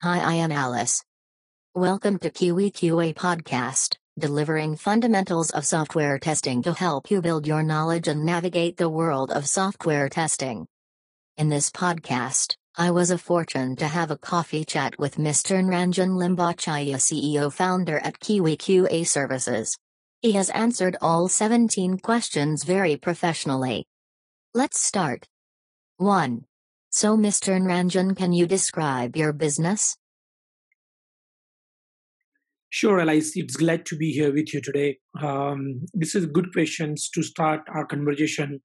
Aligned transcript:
Hi, 0.00 0.20
I 0.20 0.34
am 0.34 0.52
Alice. 0.52 1.02
Welcome 1.74 2.20
to 2.20 2.30
Kiwi 2.30 2.70
QA 2.70 3.12
Podcast, 3.12 3.96
delivering 4.16 4.76
fundamentals 4.76 5.50
of 5.50 5.66
software 5.66 6.20
testing 6.20 6.62
to 6.62 6.72
help 6.72 7.10
you 7.10 7.20
build 7.20 7.48
your 7.48 7.64
knowledge 7.64 8.06
and 8.06 8.24
navigate 8.24 8.76
the 8.76 8.88
world 8.88 9.32
of 9.32 9.48
software 9.48 10.08
testing. 10.08 10.68
In 11.36 11.48
this 11.48 11.68
podcast, 11.68 12.54
I 12.76 12.92
was 12.92 13.10
a 13.10 13.18
fortune 13.18 13.74
to 13.74 13.88
have 13.88 14.12
a 14.12 14.16
coffee 14.16 14.64
chat 14.64 14.96
with 15.00 15.16
Mr. 15.16 15.60
Ranjan 15.64 16.10
Limbachiya, 16.10 16.98
CEO 16.98 17.52
founder 17.52 17.98
at 17.98 18.20
Kiwi 18.20 18.56
QA 18.56 19.04
Services. 19.04 19.76
He 20.22 20.30
has 20.34 20.48
answered 20.50 20.96
all 21.00 21.26
17 21.26 21.98
questions 21.98 22.62
very 22.62 22.96
professionally. 22.96 23.84
Let's 24.54 24.78
start. 24.78 25.26
1. 25.96 26.44
So, 26.90 27.16
Mr. 27.16 27.60
Ranjan, 27.60 28.16
can 28.16 28.32
you 28.32 28.46
describe 28.46 29.14
your 29.14 29.32
business? 29.34 29.96
Sure, 32.70 33.00
Alice. 33.00 33.32
It's 33.34 33.56
glad 33.56 33.84
to 33.86 33.96
be 33.96 34.10
here 34.12 34.32
with 34.32 34.54
you 34.54 34.60
today. 34.60 34.98
Um, 35.22 35.82
this 35.92 36.14
is 36.14 36.26
good 36.26 36.52
questions 36.52 37.10
to 37.14 37.22
start 37.22 37.60
our 37.74 37.86
conversation. 37.86 38.60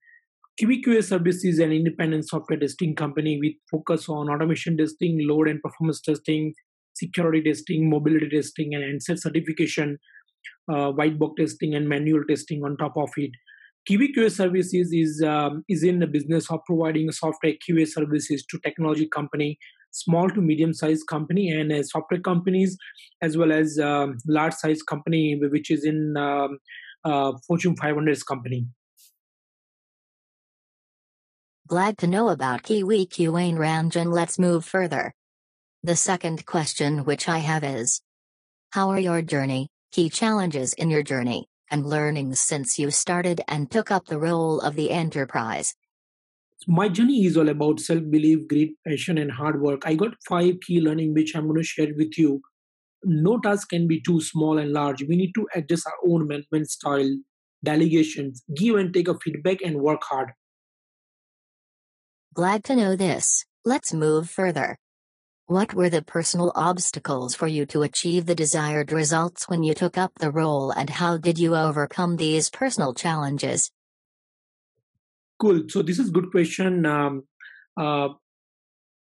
QA 0.60 1.02
Service 1.02 1.44
is 1.44 1.58
an 1.58 1.72
independent 1.72 2.28
software 2.28 2.58
testing 2.58 2.94
company 2.94 3.38
with 3.40 3.54
focus 3.70 4.08
on 4.08 4.30
automation 4.30 4.76
testing, 4.76 5.26
load 5.28 5.48
and 5.48 5.60
performance 5.60 6.00
testing, 6.00 6.54
security 6.94 7.42
testing, 7.42 7.90
mobility 7.90 8.28
testing, 8.28 8.74
and 8.74 8.84
ANSET 8.84 9.20
certification, 9.20 9.98
uh, 10.72 10.92
white 10.92 11.18
box 11.18 11.34
testing, 11.38 11.74
and 11.74 11.88
manual 11.88 12.22
testing 12.28 12.62
on 12.62 12.76
top 12.76 12.96
of 12.96 13.10
it. 13.16 13.32
Kiwi 13.86 14.14
QA 14.14 14.30
Services 14.30 14.92
is 14.92 15.22
um, 15.22 15.62
is 15.68 15.82
in 15.82 15.98
the 15.98 16.06
business 16.06 16.50
of 16.50 16.60
providing 16.64 17.10
software 17.12 17.52
QA 17.52 17.86
services 17.86 18.44
to 18.46 18.58
technology 18.60 19.06
company, 19.06 19.58
small 19.90 20.30
to 20.30 20.40
medium 20.40 20.72
sized 20.72 21.06
company, 21.06 21.50
and 21.50 21.70
uh, 21.70 21.82
software 21.82 22.20
companies, 22.20 22.78
as 23.20 23.36
well 23.36 23.52
as 23.52 23.78
um, 23.78 24.16
large 24.26 24.54
size 24.54 24.82
company, 24.82 25.38
which 25.38 25.70
is 25.70 25.84
in 25.84 26.16
um, 26.16 26.58
uh, 27.04 27.32
Fortune 27.46 27.76
500 27.76 28.26
company. 28.26 28.66
Glad 31.66 31.98
to 31.98 32.06
know 32.06 32.30
about 32.30 32.62
Kiwi 32.62 33.06
QA 33.06 33.52
Ranjan. 33.54 34.12
Let's 34.12 34.38
move 34.38 34.64
further. 34.64 35.12
The 35.82 35.96
second 35.96 36.46
question 36.46 37.04
which 37.04 37.28
I 37.28 37.38
have 37.38 37.62
is 37.62 38.00
How 38.70 38.88
are 38.88 39.00
your 39.00 39.20
journey, 39.20 39.68
key 39.92 40.08
challenges 40.08 40.72
in 40.72 40.88
your 40.88 41.02
journey? 41.02 41.48
And 41.74 41.86
learnings 41.86 42.38
since 42.38 42.78
you 42.78 42.88
started 42.92 43.40
and 43.48 43.68
took 43.68 43.90
up 43.90 44.06
the 44.06 44.18
role 44.18 44.60
of 44.60 44.76
the 44.76 44.92
enterprise? 44.92 45.74
My 46.68 46.88
journey 46.88 47.24
is 47.26 47.36
all 47.36 47.48
about 47.48 47.80
self 47.80 48.08
belief, 48.10 48.46
grit, 48.46 48.70
passion, 48.86 49.18
and 49.18 49.32
hard 49.32 49.60
work. 49.60 49.82
I 49.84 49.94
got 49.96 50.14
five 50.28 50.60
key 50.60 50.80
learning 50.80 51.14
which 51.14 51.34
I'm 51.34 51.48
going 51.48 51.60
to 51.60 51.64
share 51.64 51.92
with 51.96 52.16
you. 52.16 52.40
No 53.02 53.40
task 53.40 53.70
can 53.70 53.88
be 53.88 54.00
too 54.00 54.20
small 54.20 54.58
and 54.58 54.72
large. 54.72 55.02
We 55.02 55.16
need 55.16 55.32
to 55.34 55.48
adjust 55.52 55.88
our 55.88 56.10
own 56.12 56.28
management 56.28 56.70
style, 56.70 57.10
delegations, 57.64 58.44
give 58.54 58.76
and 58.76 58.94
take 58.94 59.08
a 59.08 59.18
feedback, 59.18 59.60
and 59.60 59.80
work 59.80 60.04
hard. 60.04 60.30
Glad 62.34 62.62
to 62.64 62.76
know 62.76 62.94
this. 62.94 63.44
Let's 63.64 63.92
move 63.92 64.30
further. 64.30 64.78
What 65.46 65.74
were 65.74 65.90
the 65.90 66.00
personal 66.00 66.52
obstacles 66.54 67.34
for 67.34 67.46
you 67.46 67.66
to 67.66 67.82
achieve 67.82 68.24
the 68.24 68.34
desired 68.34 68.90
results 68.90 69.46
when 69.46 69.62
you 69.62 69.74
took 69.74 69.98
up 69.98 70.12
the 70.18 70.30
role, 70.30 70.70
and 70.70 70.88
how 70.88 71.18
did 71.18 71.38
you 71.38 71.54
overcome 71.54 72.16
these 72.16 72.48
personal 72.48 72.94
challenges? 72.94 73.70
Cool. 75.38 75.64
So 75.68 75.82
this 75.82 75.98
is 75.98 76.08
good 76.08 76.30
question. 76.30 76.86
Um, 76.86 77.24
uh, 77.76 78.08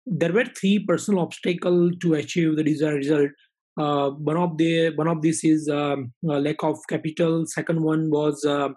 there 0.07 0.33
were 0.33 0.45
three 0.45 0.79
personal 0.79 1.19
obstacles 1.19 1.93
to 2.01 2.15
achieve 2.15 2.55
the 2.55 2.63
desired 2.63 3.05
result. 3.05 3.29
Uh, 3.79 4.09
one 4.09 4.37
of 4.37 4.57
the 4.57 4.95
one 4.95 5.07
of 5.07 5.21
this 5.21 5.43
is 5.43 5.69
um, 5.69 6.11
lack 6.23 6.63
of 6.63 6.79
capital. 6.89 7.45
Second 7.45 7.83
one 7.83 8.09
was 8.09 8.43
uh, 8.45 8.69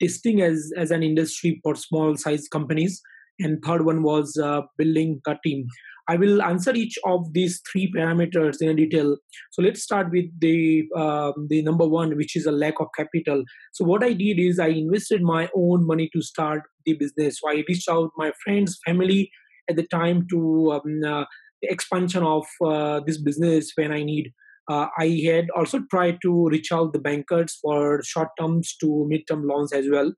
testing 0.00 0.42
as 0.42 0.72
as 0.76 0.90
an 0.90 1.04
industry 1.04 1.60
for 1.62 1.76
small 1.76 2.16
size 2.16 2.48
companies, 2.48 3.00
and 3.38 3.62
third 3.62 3.84
one 3.84 4.02
was 4.02 4.36
uh, 4.36 4.62
building 4.76 5.20
a 5.28 5.36
team. 5.44 5.68
I 6.08 6.16
will 6.16 6.42
answer 6.42 6.74
each 6.74 6.98
of 7.04 7.32
these 7.32 7.60
three 7.70 7.92
parameters 7.92 8.60
in 8.60 8.74
detail. 8.76 9.16
So 9.52 9.62
let's 9.62 9.82
start 9.82 10.10
with 10.10 10.26
the 10.40 10.84
uh, 10.96 11.32
the 11.48 11.62
number 11.62 11.86
one, 11.86 12.16
which 12.16 12.36
is 12.36 12.46
a 12.46 12.52
lack 12.52 12.80
of 12.80 12.88
capital. 12.96 13.44
So 13.72 13.84
what 13.84 14.02
I 14.02 14.12
did 14.12 14.38
is 14.38 14.58
I 14.58 14.68
invested 14.68 15.22
my 15.22 15.48
own 15.54 15.86
money 15.86 16.10
to 16.14 16.22
start 16.22 16.62
the 16.86 16.94
business. 16.94 17.40
So 17.40 17.50
I 17.50 17.64
reached 17.68 17.88
out 17.88 18.10
my 18.16 18.32
friends, 18.44 18.78
family 18.86 19.30
at 19.70 19.76
the 19.76 19.86
time 19.86 20.26
to 20.30 20.72
um, 20.72 21.00
uh, 21.06 21.24
the 21.62 21.70
expansion 21.70 22.24
of 22.24 22.44
uh, 22.64 23.00
this 23.06 23.20
business 23.20 23.72
when 23.76 23.92
I 23.92 24.02
need. 24.02 24.32
Uh, 24.70 24.86
I 24.96 25.20
had 25.26 25.46
also 25.56 25.80
tried 25.90 26.18
to 26.22 26.48
reach 26.48 26.70
out 26.72 26.92
the 26.92 27.00
bankers 27.00 27.58
for 27.60 28.00
short 28.02 28.28
terms 28.38 28.76
to 28.80 29.06
mid 29.08 29.22
term 29.28 29.46
loans 29.46 29.72
as 29.72 29.86
well 29.90 30.12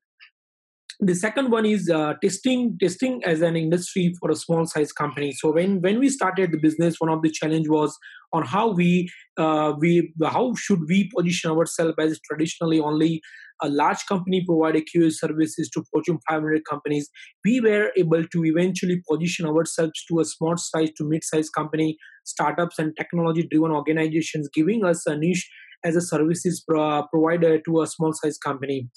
the 1.00 1.14
second 1.14 1.50
one 1.50 1.66
is 1.66 1.90
uh, 1.90 2.14
testing 2.22 2.76
testing 2.80 3.22
as 3.24 3.42
an 3.42 3.56
industry 3.56 4.14
for 4.20 4.30
a 4.30 4.36
small 4.36 4.64
size 4.66 4.92
company 4.92 5.32
so 5.32 5.52
when 5.52 5.80
when 5.80 5.98
we 5.98 6.08
started 6.08 6.52
the 6.52 6.58
business 6.58 6.96
one 6.98 7.10
of 7.10 7.22
the 7.22 7.30
challenge 7.30 7.68
was 7.68 7.96
on 8.32 8.44
how 8.44 8.72
we 8.72 9.08
uh, 9.36 9.72
we 9.78 10.12
how 10.24 10.54
should 10.54 10.80
we 10.88 11.10
position 11.16 11.50
ourselves 11.50 11.94
as 11.98 12.20
traditionally 12.28 12.80
only 12.80 13.20
a 13.62 13.68
large 13.68 14.04
company 14.06 14.44
provided 14.44 14.84
QA 14.94 15.12
services 15.12 15.70
to 15.70 15.84
Fortune 15.92 16.18
500 16.28 16.62
companies. 16.68 17.08
We 17.44 17.60
were 17.60 17.92
able 17.96 18.26
to 18.26 18.44
eventually 18.44 19.00
position 19.08 19.46
ourselves 19.46 20.04
to 20.08 20.18
a 20.20 20.24
small 20.24 20.56
size 20.56 20.90
to 20.98 21.08
mid 21.08 21.22
size 21.22 21.48
company, 21.50 21.96
startups, 22.24 22.78
and 22.78 22.96
technology 22.96 23.46
driven 23.50 23.70
organizations, 23.70 24.48
giving 24.52 24.84
us 24.84 25.06
a 25.06 25.16
niche 25.16 25.48
as 25.84 25.96
a 25.96 26.00
services 26.00 26.64
pro- 26.68 27.06
provider 27.12 27.60
to 27.60 27.82
a 27.82 27.86
small 27.86 28.12
size 28.12 28.38
company 28.38 28.88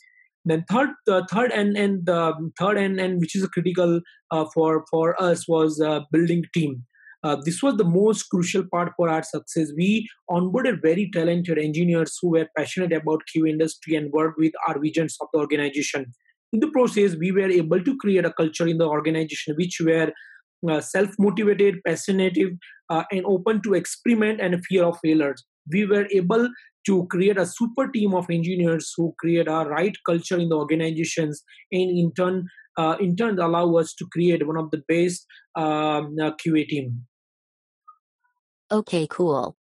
then 0.49 0.65
third 0.69 0.89
uh, 1.09 1.21
third 1.31 1.51
and 1.51 1.77
and 1.77 2.05
the 2.05 2.33
third 2.59 2.77
and 2.77 2.99
and 2.99 3.19
which 3.19 3.35
is 3.35 3.47
critical 3.47 4.01
uh, 4.31 4.45
for 4.53 4.85
for 4.89 5.21
us 5.21 5.47
was 5.47 5.81
uh, 5.81 6.01
building 6.11 6.43
team. 6.53 6.85
Uh, 7.23 7.35
this 7.43 7.63
was 7.63 7.75
the 7.77 7.83
most 7.83 8.23
crucial 8.29 8.63
part 8.71 8.93
for 8.95 9.09
our 9.09 9.23
success. 9.23 9.71
We 9.75 10.07
onboarded 10.29 10.81
very 10.81 11.09
talented 11.11 11.57
engineers 11.57 12.17
who 12.21 12.29
were 12.29 12.47
passionate 12.55 12.93
about 12.93 13.21
q 13.31 13.47
industry 13.47 13.95
and 13.95 14.11
worked 14.11 14.37
with 14.37 14.53
our 14.67 14.79
visions 14.79 15.17
of 15.21 15.27
the 15.33 15.39
organization. 15.39 16.05
In 16.53 16.59
the 16.61 16.71
process 16.71 17.15
we 17.15 17.31
were 17.31 17.49
able 17.49 17.83
to 17.83 17.97
create 17.97 18.25
a 18.25 18.33
culture 18.33 18.67
in 18.67 18.77
the 18.77 18.87
organization 18.87 19.55
which 19.57 19.81
were 19.81 20.13
uh, 20.69 20.81
self-motivated 20.81 21.81
passionate 21.85 22.37
uh, 22.89 23.03
and 23.11 23.25
open 23.25 23.61
to 23.61 23.73
experiment 23.73 24.39
and 24.41 24.63
fear 24.65 24.85
of 24.85 24.97
failures. 25.03 25.43
We 25.71 25.85
were 25.85 26.07
able 26.11 26.49
to 26.87 27.05
create 27.07 27.37
a 27.37 27.45
super 27.45 27.87
team 27.89 28.13
of 28.13 28.29
engineers 28.31 28.93
who 28.95 29.13
create 29.19 29.47
a 29.47 29.65
right 29.65 29.95
culture 30.05 30.39
in 30.39 30.49
the 30.49 30.55
organizations 30.55 31.43
and 31.71 31.91
in 31.91 32.11
turn 32.13 32.47
uh, 32.77 32.95
in 32.99 33.15
turn 33.15 33.39
allow 33.39 33.75
us 33.75 33.93
to 33.93 34.07
create 34.11 34.45
one 34.47 34.57
of 34.57 34.71
the 34.71 34.81
best 34.87 35.25
um, 35.55 36.15
uh, 36.21 36.31
qa 36.41 36.67
team. 36.67 37.05
Okay 38.71 39.07
cool. 39.09 39.55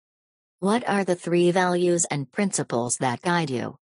What 0.60 0.88
are 0.88 1.04
the 1.04 1.16
three 1.16 1.52
values 1.52 2.06
and 2.06 2.32
principles 2.32 2.98
that 2.98 3.22
guide 3.22 3.50
you? 3.50 3.78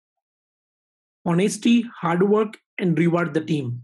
Honesty 1.25 1.85
hard 2.01 2.29
work 2.29 2.59
and 2.79 2.99
reward 2.99 3.35
the 3.35 3.41
team. 3.41 3.83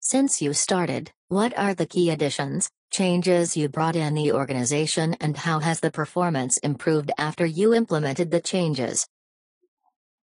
Since 0.00 0.42
you 0.42 0.52
started 0.52 1.12
what 1.28 1.56
are 1.58 1.74
the 1.74 1.86
key 1.86 2.10
additions 2.10 2.70
changes 2.94 3.56
you 3.56 3.68
brought 3.68 3.96
in 3.96 4.14
the 4.14 4.30
organization 4.32 5.16
and 5.20 5.36
how 5.36 5.58
has 5.58 5.80
the 5.80 5.90
performance 5.90 6.58
improved 6.58 7.10
after 7.18 7.44
you 7.44 7.74
implemented 7.74 8.30
the 8.30 8.40
changes? 8.40 9.06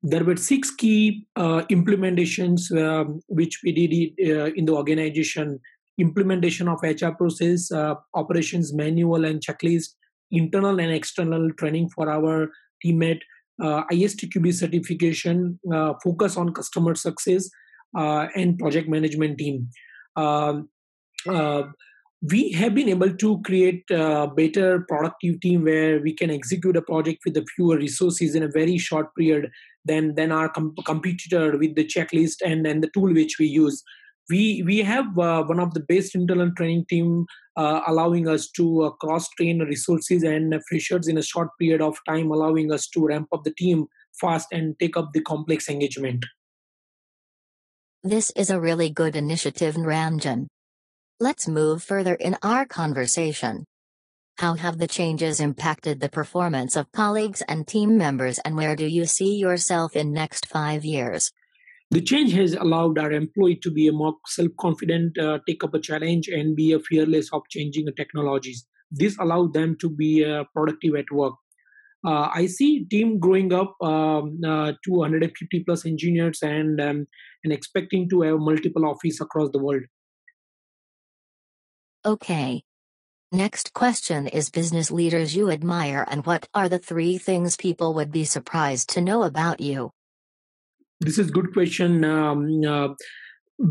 There 0.03 0.25
were 0.25 0.35
six 0.35 0.71
key 0.71 1.27
uh, 1.35 1.61
implementations 1.77 2.61
um, 2.71 3.21
which 3.27 3.61
we 3.63 3.71
did 3.71 3.91
uh, 4.29 4.51
in 4.59 4.65
the 4.65 4.73
organization 4.73 5.59
implementation 5.99 6.67
of 6.67 6.79
HR 6.81 7.13
process, 7.21 7.71
uh, 7.71 7.95
operations 8.13 8.73
manual 8.73 9.25
and 9.25 9.41
checklist, 9.41 9.89
internal 10.31 10.79
and 10.79 10.91
external 10.91 11.51
training 11.53 11.89
for 11.89 12.09
our 12.09 12.49
teammate, 12.83 13.21
uh, 13.61 13.83
ISTQB 13.91 14.53
certification, 14.53 15.59
uh, 15.73 15.93
focus 16.01 16.37
on 16.37 16.53
customer 16.53 16.95
success, 16.95 17.49
uh, 17.97 18.27
and 18.35 18.57
project 18.57 18.87
management 18.87 19.37
team. 19.37 19.69
Um, 20.15 20.69
uh, 21.27 21.63
we 22.21 22.51
have 22.51 22.75
been 22.75 22.89
able 22.89 23.13
to 23.15 23.41
create 23.43 23.89
a 23.91 24.27
better 24.27 24.81
productive 24.89 25.39
team 25.39 25.63
where 25.63 26.01
we 26.01 26.13
can 26.13 26.29
execute 26.29 26.75
a 26.75 26.81
project 26.81 27.19
with 27.25 27.37
a 27.37 27.45
fewer 27.55 27.77
resources 27.77 28.35
in 28.35 28.43
a 28.43 28.49
very 28.49 28.77
short 28.77 29.15
period 29.15 29.49
than 29.85 30.15
than 30.15 30.31
our 30.31 30.49
com- 30.49 30.75
competitor 30.85 31.57
with 31.57 31.75
the 31.75 31.85
checklist 31.85 32.41
and 32.45 32.67
and 32.67 32.83
the 32.83 32.89
tool 32.93 33.13
which 33.13 33.37
we 33.39 33.45
use 33.45 33.81
we 34.29 34.61
we 34.63 34.79
have 34.79 35.17
uh, 35.17 35.43
one 35.43 35.59
of 35.59 35.73
the 35.73 35.79
best 35.79 36.13
internal 36.13 36.51
training 36.55 36.85
team 36.89 37.25
uh, 37.55 37.81
allowing 37.87 38.27
us 38.27 38.49
to 38.51 38.83
uh, 38.83 38.89
cross 38.89 39.29
train 39.29 39.59
resources 39.59 40.23
and 40.23 40.53
freshers 40.67 41.07
in 41.07 41.17
a 41.17 41.23
short 41.23 41.49
period 41.57 41.81
of 41.81 41.97
time 42.05 42.31
allowing 42.31 42.71
us 42.71 42.87
to 42.87 43.05
ramp 43.05 43.27
up 43.31 43.43
the 43.45 43.53
team 43.53 43.87
fast 44.19 44.49
and 44.51 44.77
take 44.79 44.97
up 44.97 45.13
the 45.13 45.21
complex 45.21 45.69
engagement 45.69 46.25
this 48.03 48.31
is 48.31 48.49
a 48.49 48.59
really 48.59 48.89
good 48.89 49.15
initiative 49.15 49.75
Ranjan. 49.75 50.47
Let's 51.21 51.49
move 51.49 51.83
further 51.83 52.13
in 52.15 52.37
our 52.41 52.65
conversation. 52.65 53.65
How 54.37 54.53
have 54.53 54.77
the 54.77 54.87
changes 54.87 55.41
impacted 55.41 55.99
the 55.99 56.07
performance 56.07 56.77
of 56.77 56.93
colleagues 56.93 57.41
and 57.41 57.67
team 57.67 57.97
members, 57.97 58.39
and 58.45 58.55
where 58.55 58.73
do 58.73 58.85
you 58.85 59.05
see 59.05 59.35
yourself 59.35 59.97
in 59.97 60.13
next 60.13 60.47
five 60.47 60.85
years? 60.85 61.33
The 61.91 61.99
change 61.99 62.31
has 62.35 62.53
allowed 62.53 62.97
our 62.97 63.11
employee 63.11 63.57
to 63.63 63.69
be 63.69 63.89
a 63.89 63.91
more 63.91 64.13
self-confident, 64.27 65.17
uh, 65.17 65.39
take 65.45 65.61
up 65.61 65.73
a 65.73 65.81
challenge, 65.81 66.29
and 66.29 66.55
be 66.55 66.71
a 66.71 66.79
fearless 66.79 67.27
of 67.33 67.41
changing 67.49 67.89
technologies. 67.97 68.65
This 68.89 69.17
allowed 69.19 69.53
them 69.53 69.75
to 69.81 69.89
be 69.89 70.23
uh, 70.23 70.45
productive 70.55 70.95
at 70.95 71.11
work. 71.11 71.33
Uh, 72.07 72.29
I 72.33 72.45
see 72.45 72.85
team 72.85 73.19
growing 73.19 73.51
up 73.51 73.75
um, 73.81 74.39
uh, 74.47 74.71
to 74.85 74.91
150 74.91 75.65
plus 75.65 75.85
engineers 75.85 76.39
and 76.41 76.79
um, 76.79 77.07
and 77.43 77.51
expecting 77.51 78.07
to 78.07 78.21
have 78.21 78.39
multiple 78.39 78.85
office 78.85 79.19
across 79.19 79.49
the 79.51 79.59
world. 79.59 79.83
Okay, 82.05 82.63
Next 83.31 83.73
question 83.73 84.25
is 84.25 84.49
business 84.49 84.89
leaders 84.89 85.35
you 85.35 85.51
admire 85.51 86.03
and 86.09 86.25
what 86.25 86.47
are 86.55 86.67
the 86.67 86.79
three 86.79 87.19
things 87.19 87.55
people 87.55 87.93
would 87.93 88.11
be 88.11 88.23
surprised 88.23 88.89
to 88.89 89.01
know 89.01 89.21
about 89.21 89.61
you? 89.61 89.91
This 90.99 91.19
is 91.19 91.29
good 91.29 91.53
question. 91.53 92.03
Um, 92.03 92.65
uh, 92.65 92.87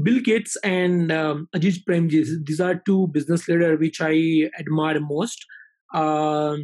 Bill 0.05 0.21
Gates 0.21 0.57
and 0.63 1.11
um, 1.11 1.49
Azim 1.53 1.83
Premji, 1.89 2.25
these 2.47 2.61
are 2.61 2.81
two 2.87 3.09
business 3.09 3.49
leaders 3.49 3.81
which 3.81 4.01
I 4.01 4.49
admire 4.61 5.01
most. 5.01 5.45
Uh, 5.93 6.59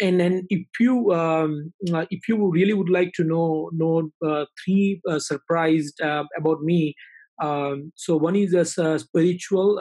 and 0.00 0.18
then 0.18 0.46
if 0.50 0.66
you 0.80 1.12
um, 1.14 1.72
uh, 1.94 2.06
if 2.10 2.28
you 2.28 2.50
really 2.50 2.74
would 2.74 2.90
like 2.90 3.12
to 3.14 3.24
know 3.24 3.70
know 3.72 4.10
uh, 4.26 4.46
three 4.64 5.00
uh, 5.08 5.20
surprised 5.20 6.00
uh, 6.00 6.24
about 6.36 6.62
me, 6.62 6.96
um, 7.40 7.92
so 7.94 8.16
one 8.16 8.34
is 8.34 8.52
a 8.52 8.98
spiritual 8.98 9.78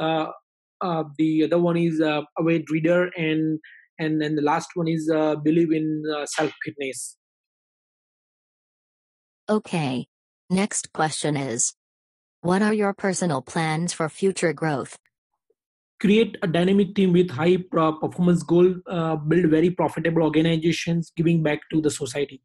uh, 0.81 1.04
the 1.18 1.44
other 1.44 1.60
one 1.60 1.78
is 1.78 2.02
uh, 2.02 2.22
await 2.38 2.70
reader 2.70 3.10
and 3.18 3.60
and 3.98 4.22
then 4.22 4.36
the 4.36 4.42
last 4.42 4.70
one 4.76 4.88
is 4.88 5.10
uh, 5.14 5.36
believe 5.36 5.72
in 5.72 6.04
uh, 6.16 6.26
self 6.26 6.52
fitness 6.64 7.18
okay. 9.50 10.08
Next 10.50 10.94
question 10.94 11.36
is 11.36 11.74
what 12.42 12.62
are 12.62 12.74
your 12.74 12.94
personal 12.94 13.42
plans 13.42 13.92
for 13.94 14.08
future 14.08 14.54
growth? 14.54 14.98
Create 16.00 16.38
a 16.42 16.48
dynamic 16.48 16.96
team 16.96 17.12
with 17.12 17.31
high 17.31 17.58
performance 17.58 18.44
goal 18.44 18.74
uh, 18.88 19.18
build 19.18 19.48
very 19.48 19.70
profitable 19.70 20.24
organizations 20.24 21.12
giving 21.18 21.44
back 21.44 21.60
to 21.72 21.81
the 21.81 21.92
society. 21.92 22.42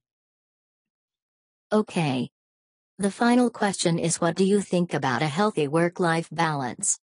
Okay. 1.72 2.31
The 2.98 3.10
final 3.10 3.50
question 3.50 3.98
is 3.98 4.20
what 4.20 4.34
do 4.34 4.44
you 4.44 4.60
think 4.60 4.92
about 4.92 5.22
a 5.22 5.28
healthy 5.28 5.69
work 5.69 6.00
life 6.00 6.28
balance 6.32 6.98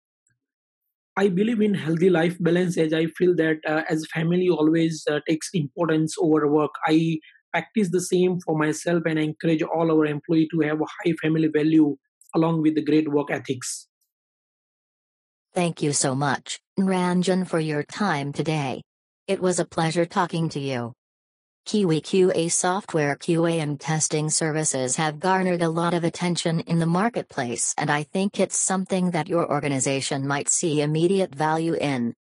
I 1.18 1.30
believe 1.30 1.62
in 1.62 1.74
healthy 1.74 2.12
life 2.12 2.38
balance 2.40 2.78
as 2.78 2.94
I 2.94 3.08
feel 3.08 3.36
that 3.38 3.58
uh, 3.68 3.82
as 3.90 4.06
family 4.14 4.50
always 4.50 5.04
uh, 5.10 5.20
takes 5.28 5.50
importance 5.54 6.16
over 6.20 6.48
work. 6.48 6.72
I 6.86 7.20
practice 7.52 7.90
the 7.90 8.02
same 8.02 8.40
for 8.40 8.56
myself 8.56 9.02
and 9.08 9.18
I 9.18 9.24
encourage 9.24 9.64
all 9.64 9.92
our 9.92 10.06
employee 10.06 10.48
to 10.52 10.60
have 10.62 10.80
a 10.80 10.86
high 10.86 11.16
family 11.20 11.48
value 11.48 11.98
along 12.36 12.62
with 12.62 12.76
the 12.76 12.84
great 12.84 13.10
work 13.12 13.32
ethics. 13.32 13.88
Thank 15.56 15.82
you 15.82 15.92
so 15.92 16.14
much, 16.14 16.60
Ranjan, 16.78 17.48
for 17.48 17.60
your 17.60 17.82
time 17.82 18.32
today. 18.32 18.84
It 19.28 19.42
was 19.42 19.60
a 19.60 19.66
pleasure 19.66 20.06
talking 20.06 20.50
to 20.50 20.60
you. 20.60 20.94
Kiwi 21.68 22.00
QA 22.00 22.50
software 22.50 23.18
QA 23.18 23.62
and 23.62 23.78
testing 23.78 24.30
services 24.30 24.96
have 24.96 25.20
garnered 25.20 25.62
a 25.62 25.68
lot 25.68 25.94
of 25.94 26.06
attention 26.06 26.62
in 26.62 26.80
the 26.80 26.86
marketplace, 26.86 27.76
and 27.78 27.92
I 27.92 28.04
think 28.04 28.40
it's 28.40 28.56
something 28.56 29.12
that 29.12 29.28
your 29.28 29.52
organization 29.52 30.26
might 30.26 30.48
see 30.48 30.82
immediate 30.82 31.36
value 31.36 31.74
in. 31.74 32.14